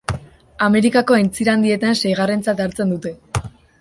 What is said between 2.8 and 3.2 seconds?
dute.